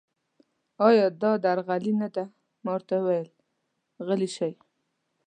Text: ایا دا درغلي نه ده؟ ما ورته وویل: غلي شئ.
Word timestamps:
ایا 0.87 1.05
دا 1.21 1.31
درغلي 1.43 1.93
نه 2.01 2.07
ده؟ 2.15 2.23
ما 2.63 2.71
ورته 2.75 2.95
وویل: 2.99 3.29
غلي 4.05 4.29
شئ. 4.37 4.53